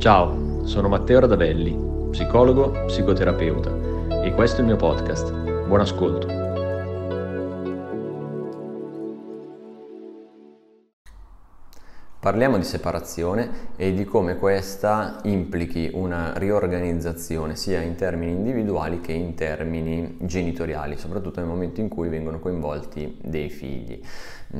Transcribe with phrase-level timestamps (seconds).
[0.00, 1.76] Ciao, sono Matteo Radavelli,
[2.08, 5.30] psicologo, psicoterapeuta e questo è il mio podcast.
[5.66, 6.39] Buon ascolto.
[12.20, 19.12] Parliamo di separazione e di come questa implichi una riorganizzazione sia in termini individuali che
[19.12, 24.02] in termini genitoriali, soprattutto nel momento in cui vengono coinvolti dei figli.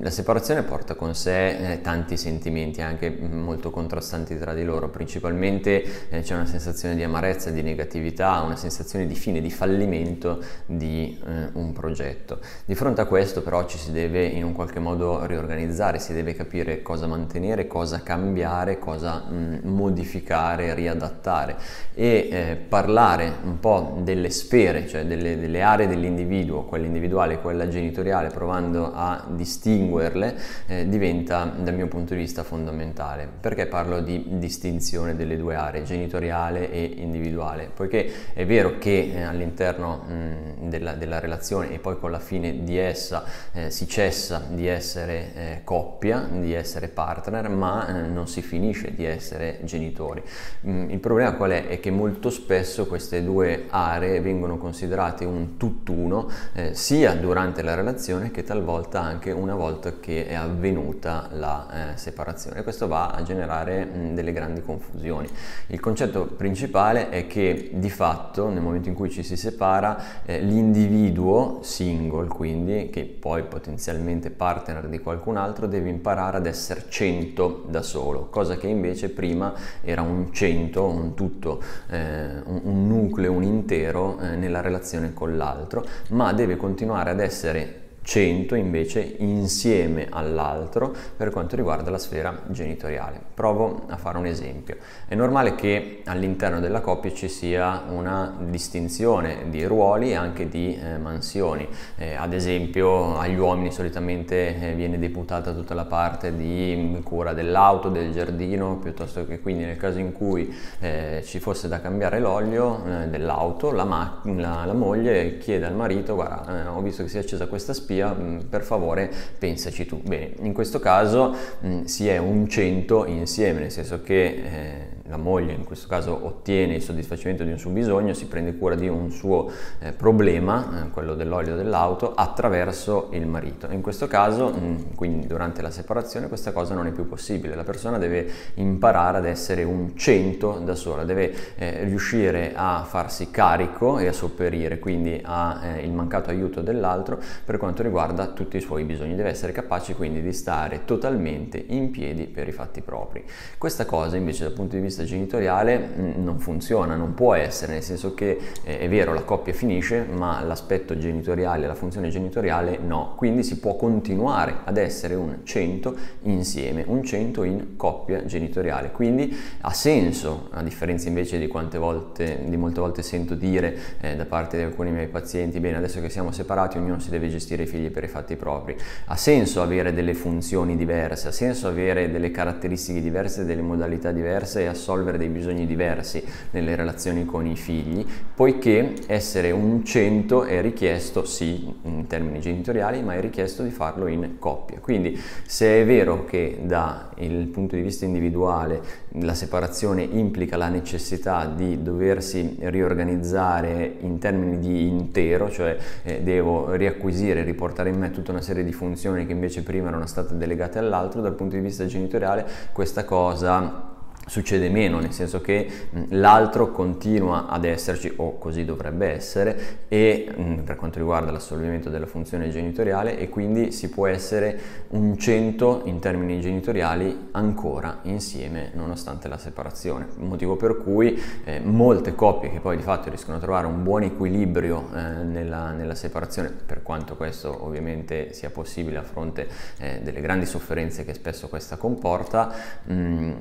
[0.00, 6.08] La separazione porta con sé eh, tanti sentimenti, anche molto contrastanti tra di loro, principalmente
[6.10, 11.16] eh, c'è una sensazione di amarezza, di negatività, una sensazione di fine, di fallimento di
[11.24, 12.40] eh, un progetto.
[12.64, 16.34] Di fronte a questo però ci si deve in un qualche modo riorganizzare, si deve
[16.34, 19.24] capire cosa mantenere, cosa cambiare, cosa
[19.62, 21.56] modificare, riadattare
[21.94, 27.40] e eh, parlare un po' delle sfere, cioè delle, delle aree dell'individuo, quella individuale e
[27.40, 30.36] quella genitoriale, provando a distinguerle
[30.66, 33.28] eh, diventa dal mio punto di vista fondamentale.
[33.40, 37.70] Perché parlo di distinzione delle due aree, genitoriale e individuale?
[37.72, 42.62] Poiché è vero che eh, all'interno mh, della, della, relazione e poi con la fine
[42.62, 48.28] di essa eh, si cessa di essere eh, coppia, di essere partner, ma eh, non
[48.28, 50.22] si finisce di essere genitori.
[50.66, 51.68] Mm, il problema qual è?
[51.68, 57.74] È che molto spesso queste due aree vengono considerate un tutt'uno eh, sia durante la
[57.74, 62.62] relazione che talvolta anche una volta che è avvenuta la eh, separazione.
[62.62, 65.28] Questo va a generare mh, delle grandi confusioni.
[65.68, 70.40] Il concetto principale è che di fatto nel momento in cui ci si separa eh,
[70.40, 77.25] l'individuo single, quindi che poi potenzialmente partner di qualcun altro, deve imparare ad essere 100
[77.34, 83.32] da solo, cosa che invece prima era un 100, un tutto, eh, un, un, nucleo,
[83.32, 90.06] un intero eh, nella relazione con l'altro, ma deve continuare ad essere 100 invece insieme
[90.08, 93.20] all'altro per quanto riguarda la sfera genitoriale.
[93.34, 94.76] Provo a fare un esempio.
[95.08, 100.78] È normale che all'interno della coppia ci sia una distinzione di ruoli e anche di
[100.78, 101.66] eh, mansioni.
[101.96, 107.88] Eh, ad esempio agli uomini solitamente eh, viene deputata tutta la parte di cura dell'auto,
[107.88, 112.84] del giardino, piuttosto che quindi nel caso in cui eh, ci fosse da cambiare l'olio
[112.84, 117.08] eh, dell'auto, la, ma- la, la, moglie chiede al marito, guarda, eh, ho visto che
[117.08, 120.00] si è accesa questa spia, sia, mm, per favore pensaci tu.
[120.02, 121.34] Bene, in questo caso
[121.64, 126.18] mm, si è un 100 insieme, nel senso che eh, la moglie in questo caso
[126.26, 130.86] ottiene il soddisfacimento di un suo bisogno, si prende cura di un suo eh, problema,
[130.86, 133.68] eh, quello dell'olio dell'auto, attraverso il marito.
[133.70, 137.54] In questo caso, mh, mm, quindi durante la separazione, questa cosa non è più possibile.
[137.54, 143.30] La persona deve imparare ad essere un 100 da sola, deve eh, riuscire a farsi
[143.30, 148.60] carico e a sopperire quindi al eh, mancato aiuto dell'altro per quanto riguarda tutti i
[148.60, 149.14] suoi bisogni.
[149.14, 153.24] Deve essere capace quindi di stare totalmente in piedi per i fatti propri.
[153.58, 157.82] Questa cosa invece dal punto di vista genitoriale mm, non funziona, non può essere, nel
[157.82, 163.14] senso che eh, è vero la coppia finisce, ma l'aspetto genitoriale, la funzione genitoriale no,
[163.16, 169.34] quindi si può continuare ad essere un 100 insieme, un 100 in coppia genitoriale, quindi
[169.60, 174.24] ha senso, a differenza invece di quante volte, di molte volte sento dire eh, da
[174.24, 177.66] parte di alcuni miei pazienti, bene adesso che siamo separati ognuno si deve gestire i
[177.66, 178.76] figli per i fatti propri,
[179.06, 184.62] ha senso avere delle funzioni diverse, ha senso avere delle caratteristiche diverse, delle modalità diverse
[184.62, 188.04] e assolvere dei bisogni diversi nelle relazioni con i figli,
[188.34, 194.06] poiché essere un 100 è richiesto, sì, in termini genitoriali, ma è richiesto di farlo
[194.06, 194.78] in coppia.
[194.80, 201.46] Quindi se è vero che dal punto di vista individuale la separazione implica la necessità
[201.46, 208.32] di doversi riorganizzare in termini di intero, cioè eh, devo riacquisire, riportare in me tutta
[208.32, 211.86] una serie di funzioni che invece prima erano state delegate all'altro, dal punto di vista
[211.86, 213.94] genitoriale questa cosa
[214.26, 215.70] succede meno, nel senso che
[216.10, 220.32] l'altro continua ad esserci, o così dovrebbe essere, e
[220.64, 226.00] per quanto riguarda l'assolvimento della funzione genitoriale, e quindi si può essere un 100 in
[226.00, 230.08] termini genitoriali ancora insieme nonostante la separazione.
[230.16, 234.02] Motivo per cui eh, molte coppie che poi di fatto riescono a trovare un buon
[234.02, 239.48] equilibrio eh, nella, nella, separazione, per quanto questo ovviamente sia possibile a fronte
[239.78, 242.52] eh, delle grandi sofferenze che spesso questa comporta,
[242.84, 243.32] mh,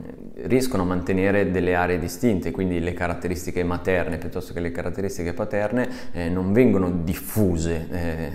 [0.43, 5.33] riescono riescono a mantenere delle aree distinte, quindi le caratteristiche materne piuttosto che le caratteristiche
[5.33, 8.31] paterne eh, non vengono diffuse eh,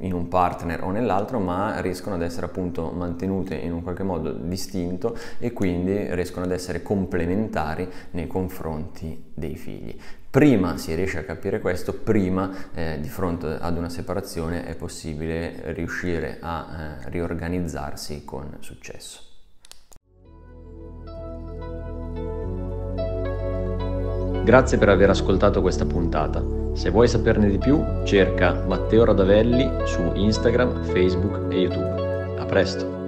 [0.00, 4.30] in un partner o nell'altro, ma riescono ad essere appunto mantenute in un qualche modo
[4.32, 9.96] distinto e quindi riescono ad essere complementari nei confronti dei figli.
[10.28, 15.72] Prima si riesce a capire questo, prima eh, di fronte ad una separazione è possibile
[15.72, 19.29] riuscire a eh, riorganizzarsi con successo.
[24.50, 26.42] Grazie per aver ascoltato questa puntata.
[26.72, 32.34] Se vuoi saperne di più, cerca Matteo Radavelli su Instagram, Facebook e YouTube.
[32.36, 32.99] A presto!